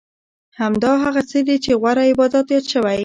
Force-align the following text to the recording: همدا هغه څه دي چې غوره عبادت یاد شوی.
همدا 0.59 0.91
هغه 1.03 1.21
څه 1.29 1.39
دي 1.47 1.57
چې 1.63 1.71
غوره 1.81 2.03
عبادت 2.11 2.45
یاد 2.53 2.65
شوی. 2.73 2.97